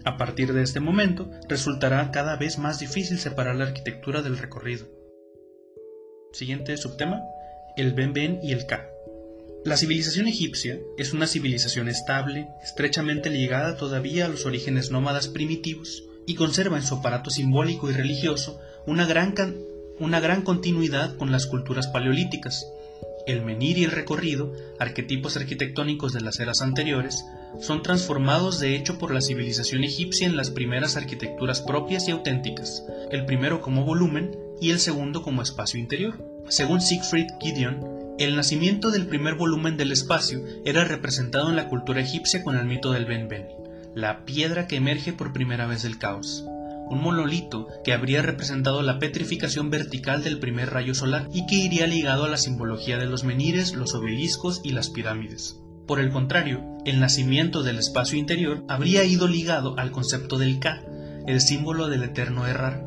[0.04, 4.86] A partir de este momento, resultará cada vez más difícil separar la arquitectura del recorrido.
[6.32, 7.20] Siguiente subtema,
[7.76, 8.88] el Ben Ben y el Ka.
[9.64, 16.04] La civilización egipcia es una civilización estable, estrechamente ligada todavía a los orígenes nómadas primitivos,
[16.26, 19.34] y conserva en su aparato simbólico y religioso una gran,
[20.00, 22.66] una gran continuidad con las culturas paleolíticas.
[23.26, 27.24] El menir y el recorrido, arquetipos arquitectónicos de las eras anteriores,
[27.60, 32.84] son transformados de hecho por la civilización egipcia en las primeras arquitecturas propias y auténticas,
[33.10, 36.24] el primero como volumen y el segundo como espacio interior.
[36.48, 42.00] Según Siegfried Gideon, el nacimiento del primer volumen del espacio era representado en la cultura
[42.00, 43.46] egipcia con el mito del Ben Ben,
[43.94, 46.44] la piedra que emerge por primera vez del caos,
[46.90, 51.86] un monolito que habría representado la petrificación vertical del primer rayo solar y que iría
[51.86, 55.60] ligado a la simbología de los menires, los obeliscos y las pirámides.
[55.86, 60.82] Por el contrario, el nacimiento del espacio interior habría ido ligado al concepto del Ka,
[61.26, 62.84] el símbolo del eterno errar,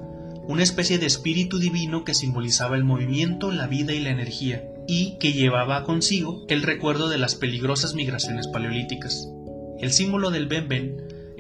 [0.47, 5.17] una especie de espíritu divino que simbolizaba el movimiento, la vida y la energía, y
[5.19, 9.29] que llevaba consigo el recuerdo de las peligrosas migraciones paleolíticas.
[9.79, 10.67] El símbolo del Ben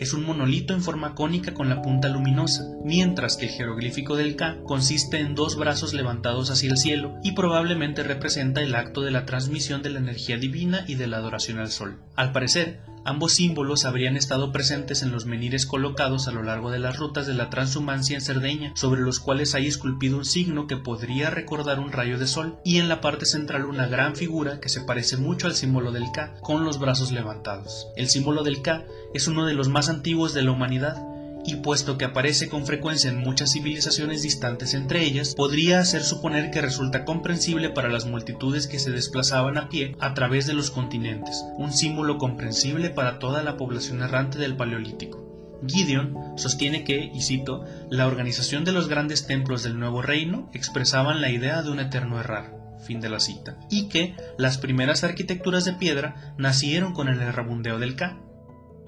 [0.01, 4.35] es un monolito en forma cónica con la punta luminosa, mientras que el jeroglífico del
[4.35, 9.11] Ka consiste en dos brazos levantados hacia el cielo y probablemente representa el acto de
[9.11, 11.99] la transmisión de la energía divina y de la adoración al sol.
[12.15, 16.79] Al parecer, Ambos símbolos habrían estado presentes en los menires colocados a lo largo de
[16.79, 20.77] las rutas de la transhumancia en Cerdeña, sobre los cuales hay esculpido un signo que
[20.77, 24.69] podría recordar un rayo de sol, y en la parte central una gran figura que
[24.69, 27.87] se parece mucho al símbolo del K, con los brazos levantados.
[27.95, 31.10] El símbolo del K es uno de los más antiguos de la humanidad,
[31.45, 36.51] y puesto que aparece con frecuencia en muchas civilizaciones distantes entre ellas, podría hacer suponer
[36.51, 40.71] que resulta comprensible para las multitudes que se desplazaban a pie a través de los
[40.71, 45.21] continentes, un símbolo comprensible para toda la población errante del Paleolítico.
[45.67, 51.21] Gideon sostiene que, y cito, la organización de los grandes templos del Nuevo Reino expresaban
[51.21, 55.65] la idea de un eterno errar, fin de la cita, y que las primeras arquitecturas
[55.65, 58.19] de piedra nacieron con el errabundeo del Ka,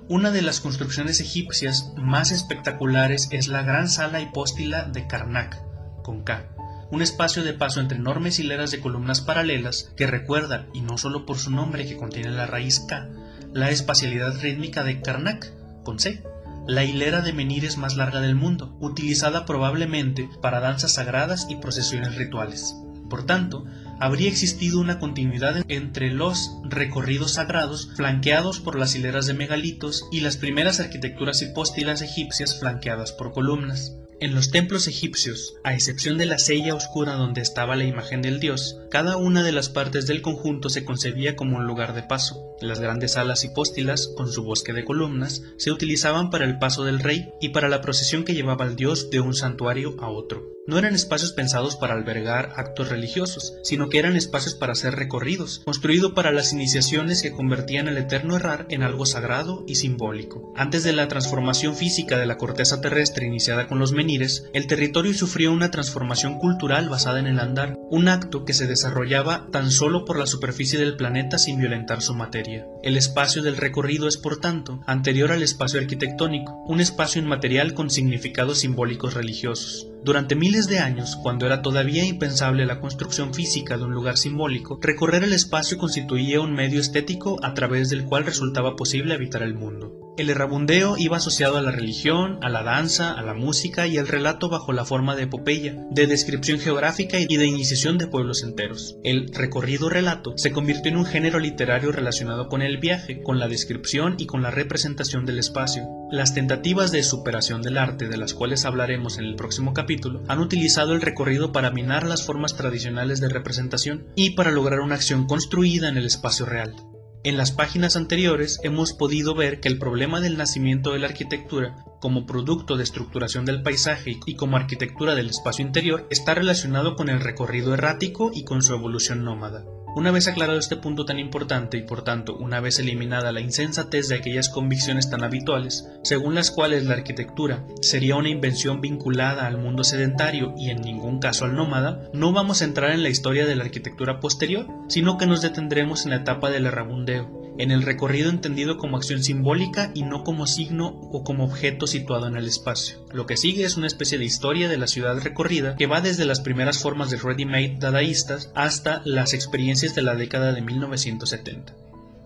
[0.10, 5.62] una de las construcciones egipcias más espectaculares es la gran sala hipóstila de Karnak,
[6.04, 6.50] con K,
[6.92, 11.26] un espacio de paso entre enormes hileras de columnas paralelas que recuerdan, y no solo
[11.26, 13.10] por su nombre que contiene la raíz K,
[13.54, 16.24] la espacialidad rítmica de Karnak, con C,
[16.68, 22.16] la hilera de menires más larga del mundo, utilizada probablemente para danzas sagradas y procesiones
[22.16, 22.76] rituales.
[23.10, 23.66] Por tanto,
[24.00, 30.22] habría existido una continuidad entre los recorridos sagrados flanqueados por las hileras de megalitos y
[30.22, 33.98] las primeras arquitecturas hipóstilas egipcias flanqueadas por columnas.
[34.20, 38.40] En los templos egipcios, a excepción de la sella oscura donde estaba la imagen del
[38.40, 42.56] dios, cada una de las partes del conjunto se concebía como un lugar de paso.
[42.62, 47.00] Las grandes salas hipóstilas, con su bosque de columnas, se utilizaban para el paso del
[47.00, 50.53] rey y para la procesión que llevaba al dios de un santuario a otro.
[50.66, 55.62] No eran espacios pensados para albergar actos religiosos, sino que eran espacios para ser recorridos,
[55.66, 60.54] construidos para las iniciaciones que convertían el eterno errar en algo sagrado y simbólico.
[60.56, 65.14] Antes de la transformación física de la corteza terrestre iniciada con los menires, el territorio
[65.14, 70.06] sufrió una transformación cultural basada en el andar, un acto que se desarrollaba tan solo
[70.06, 72.66] por la superficie del planeta sin violentar su materia.
[72.84, 77.90] El espacio del recorrido es, por tanto, anterior al espacio arquitectónico, un espacio inmaterial con
[77.90, 79.90] significados simbólicos religiosos.
[80.04, 84.78] Durante miles de años, cuando era todavía impensable la construcción física de un lugar simbólico,
[84.82, 89.54] recorrer el espacio constituía un medio estético a través del cual resultaba posible habitar el
[89.54, 90.03] mundo.
[90.16, 94.08] El errabundeo iba asociado a la religión, a la danza, a la música y al
[94.08, 98.96] relato bajo la forma de epopeya, de descripción geográfica y de iniciación de pueblos enteros.
[99.04, 103.48] El recorrido relato se convirtió en un género literario relacionado con el viaje, con la
[103.48, 105.88] descripción y con la representación del espacio.
[106.12, 110.42] Las tentativas de superación del arte, de las cuales hablaremos en el próximo capítulo, han
[110.42, 115.26] utilizado el recorrido para minar las formas tradicionales de representación y para lograr una acción
[115.26, 116.76] construida en el espacio real.
[117.26, 121.86] En las páginas anteriores hemos podido ver que el problema del nacimiento de la arquitectura
[122.02, 127.08] como producto de estructuración del paisaje y como arquitectura del espacio interior está relacionado con
[127.08, 129.64] el recorrido errático y con su evolución nómada.
[129.96, 134.08] Una vez aclarado este punto tan importante y por tanto una vez eliminada la insensatez
[134.08, 139.60] de aquellas convicciones tan habituales, según las cuales la arquitectura sería una invención vinculada al
[139.60, 143.46] mundo sedentario y en ningún caso al nómada, no vamos a entrar en la historia
[143.46, 147.84] de la arquitectura posterior, sino que nos detendremos en la etapa del errabundeo, en el
[147.84, 152.48] recorrido entendido como acción simbólica y no como signo o como objeto situado en el
[152.48, 153.06] espacio.
[153.12, 156.26] Lo que sigue es una especie de historia de la ciudad recorrida que va desde
[156.26, 161.76] las primeras formas de ready-made dadaístas hasta las experiencias de la década de 1970.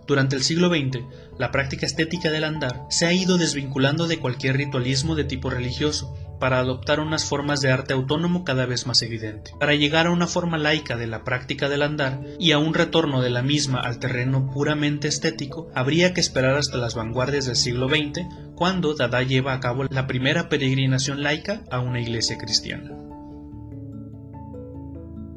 [0.08, 1.04] Durante el siglo XX,
[1.38, 6.16] la práctica estética del andar se ha ido desvinculando de cualquier ritualismo de tipo religioso,
[6.40, 9.52] para adoptar unas formas de arte autónomo cada vez más evidente.
[9.60, 13.22] Para llegar a una forma laica de la práctica del andar y a un retorno
[13.22, 17.88] de la misma al terreno puramente estético, habría que esperar hasta las vanguardias del siglo
[17.90, 22.92] XX, cuando Dada lleva a cabo la primera peregrinación laica a una iglesia cristiana.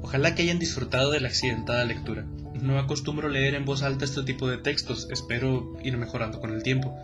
[0.02, 2.26] Ojalá que hayan disfrutado de la accidentada lectura.
[2.60, 6.62] No acostumbro leer en voz alta este tipo de textos, espero ir mejorando con el
[6.62, 6.96] tiempo.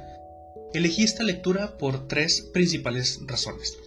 [0.75, 3.79] Elegí esta lectura por tres principales razones.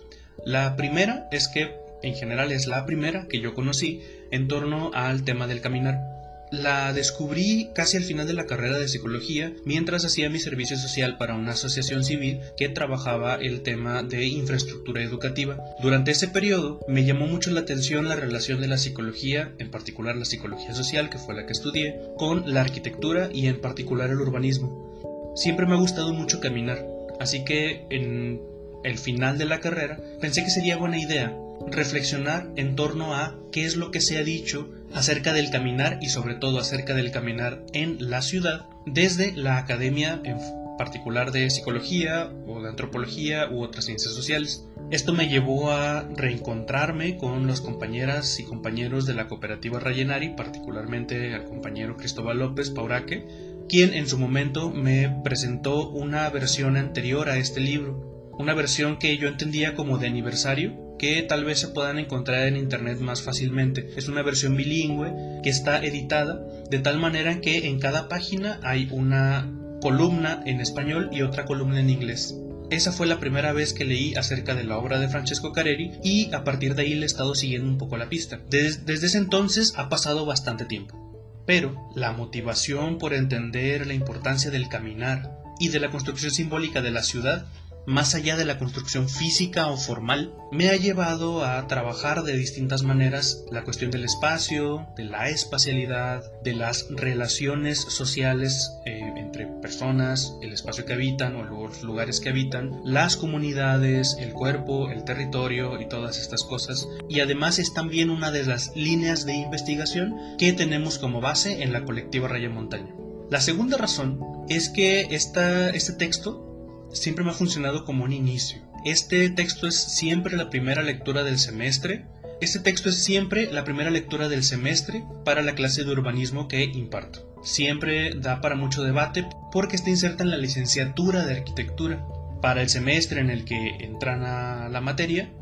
[0.45, 5.23] La primera es que, en general, es la primera que yo conocí en torno al
[5.23, 6.19] tema del caminar.
[6.52, 11.17] La descubrí casi al final de la carrera de psicología mientras hacía mi servicio social
[11.17, 15.63] para una asociación civil que trabajaba el tema de infraestructura educativa.
[15.80, 20.15] Durante ese periodo me llamó mucho la atención la relación de la psicología, en particular
[20.15, 24.19] la psicología social, que fue la que estudié, con la arquitectura y en particular el
[24.19, 25.34] urbanismo.
[25.36, 26.84] Siempre me ha gustado mucho caminar,
[27.19, 28.41] así que en
[28.84, 31.36] el final de la carrera pensé que sería buena idea
[31.68, 36.10] reflexionar en torno a qué es lo que se ha dicho acerca del caminar y
[36.10, 40.38] sobre todo acerca del caminar en la ciudad desde la academia en
[40.78, 44.65] particular de psicología o de antropología u otras ciencias sociales.
[44.92, 51.36] Esto me llevó a reencontrarme con los compañeras y compañeros de la cooperativa Rayenari, particularmente
[51.36, 53.28] al compañero Cristóbal López Pauraque,
[53.68, 59.17] quien en su momento me presentó una versión anterior a este libro, una versión que
[59.17, 63.91] yo entendía como de aniversario, que tal vez se puedan encontrar en internet más fácilmente.
[63.97, 68.88] Es una versión bilingüe que está editada de tal manera que en cada página hay
[68.91, 72.36] una columna en español y otra columna en inglés.
[72.69, 76.34] Esa fue la primera vez que leí acerca de la obra de Francesco Careri y
[76.34, 78.39] a partir de ahí le he estado siguiendo un poco la pista.
[78.49, 81.10] desde ese entonces ha pasado bastante tiempo
[81.49, 86.91] pero la motivación por entender la importancia del caminar y de la construcción simbólica de
[86.91, 87.47] la ciudad
[87.89, 92.84] más allá de la construcción física o formal, me ha llevado a trabajar de distintas
[92.84, 100.35] maneras la cuestión del espacio, de la espacialidad, de las relaciones sociales eh, entre personas,
[100.44, 105.81] el espacio que habitan o los lugares que habitan, las comunidades, el cuerpo, el territorio
[105.81, 106.87] y todas estas cosas.
[107.10, 111.73] Y además es también una de las líneas de investigación que tenemos como base en
[111.73, 112.94] la colectiva Raya Montaña.
[113.31, 116.48] La segunda razón es que esta, este texto
[116.92, 118.62] siempre me ha funcionado como un inicio.
[118.85, 122.06] Este texto es siempre la primera lectura del semestre,
[122.42, 126.63] Este texto es siempre la primera lectura del semestre para la clase de urbanismo que
[126.63, 127.35] imparto.
[127.44, 132.06] Siempre da para mucho debate porque está inserta en la licenciatura de arquitectura.
[132.42, 135.33] Para el semestre en el que entran a la materia,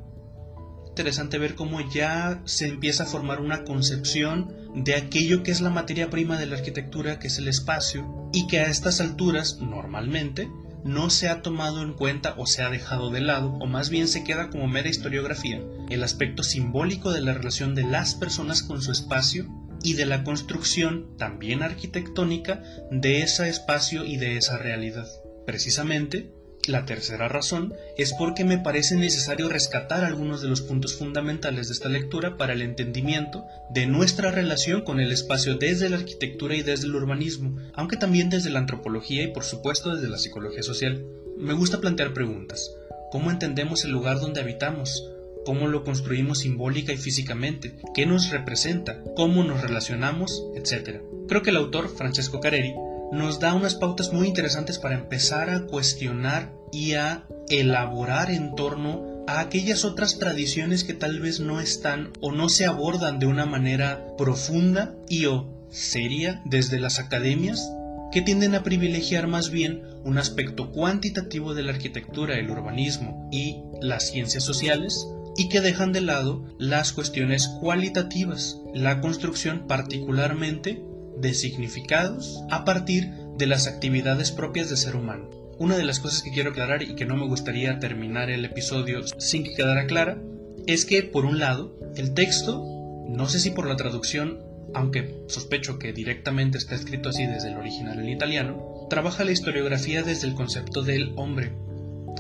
[0.88, 5.70] interesante ver cómo ya se empieza a formar una concepción de aquello que es la
[5.70, 10.50] materia prima de la arquitectura, que es el espacio, y que a estas alturas, normalmente,
[10.88, 14.08] no se ha tomado en cuenta o se ha dejado de lado, o más bien
[14.08, 18.82] se queda como mera historiografía, el aspecto simbólico de la relación de las personas con
[18.82, 19.48] su espacio
[19.84, 25.08] y de la construcción, también arquitectónica, de ese espacio y de esa realidad.
[25.46, 26.34] Precisamente,
[26.68, 31.74] la tercera razón es porque me parece necesario rescatar algunos de los puntos fundamentales de
[31.74, 36.64] esta lectura para el entendimiento de nuestra relación con el espacio desde la arquitectura y
[36.64, 41.04] desde el urbanismo, aunque también desde la antropología y por supuesto desde la psicología social.
[41.38, 42.72] Me gusta plantear preguntas.
[43.12, 45.10] ¿Cómo entendemos el lugar donde habitamos?
[45.46, 47.78] ¿Cómo lo construimos simbólica y físicamente?
[47.94, 49.02] ¿Qué nos representa?
[49.16, 50.44] ¿Cómo nos relacionamos?
[50.56, 51.02] Etcétera.
[51.30, 52.74] Creo que el autor, Francesco Careri,
[53.12, 59.24] nos da unas pautas muy interesantes para empezar a cuestionar y a elaborar en torno
[59.28, 63.46] a aquellas otras tradiciones que tal vez no están o no se abordan de una
[63.46, 67.72] manera profunda y o seria desde las academias
[68.12, 73.58] que tienden a privilegiar más bien un aspecto cuantitativo de la arquitectura, el urbanismo y
[73.82, 80.82] las ciencias sociales y que dejan de lado las cuestiones cualitativas, la construcción particularmente
[81.18, 85.47] de significados a partir de las actividades propias del ser humano.
[85.60, 89.02] Una de las cosas que quiero aclarar y que no me gustaría terminar el episodio
[89.18, 90.22] sin que quedara clara
[90.68, 92.64] es que, por un lado, el texto,
[93.08, 94.40] no sé si por la traducción,
[94.76, 100.04] aunque sospecho que directamente está escrito así desde el original en italiano, trabaja la historiografía
[100.04, 101.54] desde el concepto del hombre.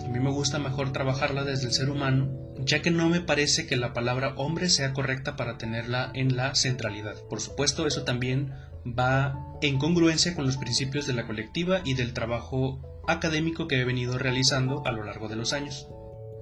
[0.03, 2.31] A mí me gusta mejor trabajarla desde el ser humano,
[2.65, 6.55] ya que no me parece que la palabra hombre sea correcta para tenerla en la
[6.55, 7.15] centralidad.
[7.29, 8.51] Por supuesto, eso también
[8.87, 13.85] va en congruencia con los principios de la colectiva y del trabajo académico que he
[13.85, 15.87] venido realizando a lo largo de los años.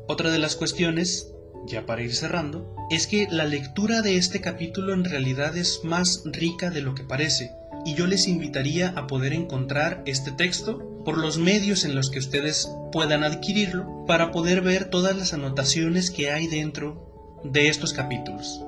[0.07, 1.33] Otra de las cuestiones,
[1.65, 6.23] ya para ir cerrando, es que la lectura de este capítulo en realidad es más
[6.25, 7.51] rica de lo que parece,
[7.85, 12.19] y yo les invitaría a poder encontrar este texto por los medios en los que
[12.19, 18.63] ustedes puedan adquirirlo para poder ver todas las anotaciones que hay dentro de estos capítulos.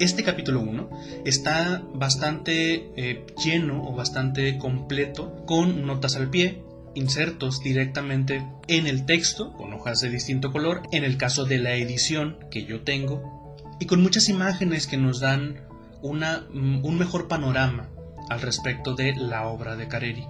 [0.00, 0.90] Este capítulo 1
[1.26, 9.06] está bastante eh, lleno o bastante completo con notas al pie, insertos directamente en el
[9.06, 13.56] texto con hojas de distinto color, en el caso de la edición que yo tengo,
[13.80, 15.66] y con muchas imágenes que nos dan
[16.02, 17.90] una, mm, un mejor panorama
[18.28, 20.26] al respecto de la obra de Careri.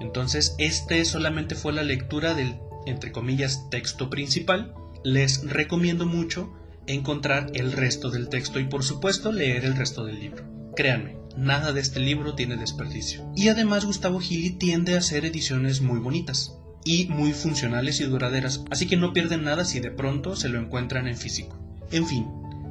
[0.00, 2.56] Entonces, este solamente fue la lectura del,
[2.86, 4.74] entre comillas, texto principal.
[5.04, 6.52] Les recomiendo mucho
[6.86, 10.44] encontrar el resto del texto y por supuesto leer el resto del libro.
[10.74, 13.30] Créanme, nada de este libro tiene desperdicio.
[13.34, 18.64] Y además Gustavo Gili tiende a hacer ediciones muy bonitas y muy funcionales y duraderas,
[18.70, 21.58] así que no pierden nada si de pronto se lo encuentran en físico.
[21.90, 22.26] En fin,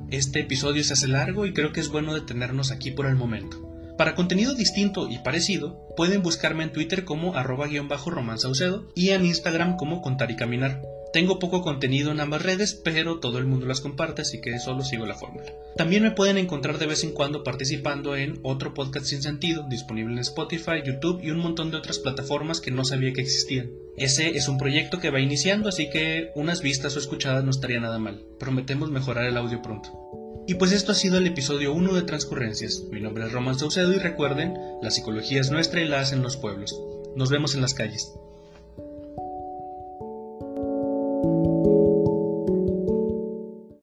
[0.09, 3.71] este episodio se hace largo y creo que es bueno detenernos aquí por el momento.
[3.97, 9.09] Para contenido distinto y parecido, pueden buscarme en Twitter como arroba guion bajo romanzaucedo y
[9.09, 10.81] en Instagram como contar y caminar.
[11.13, 14.83] Tengo poco contenido en ambas redes, pero todo el mundo las comparte, así que solo
[14.83, 15.53] sigo la fórmula.
[15.75, 20.13] También me pueden encontrar de vez en cuando participando en otro podcast sin sentido, disponible
[20.13, 23.71] en Spotify, YouTube y un montón de otras plataformas que no sabía que existían.
[23.97, 27.81] Ese es un proyecto que va iniciando, así que unas vistas o escuchadas no estaría
[27.81, 28.23] nada mal.
[28.39, 29.89] Prometemos mejorar el audio pronto.
[30.47, 32.83] Y pues esto ha sido el episodio 1 de Transcurrencias.
[32.89, 36.37] Mi nombre es Román Saucedo y recuerden, la psicología es nuestra y la hacen los
[36.37, 36.73] pueblos.
[37.15, 38.13] Nos vemos en las calles.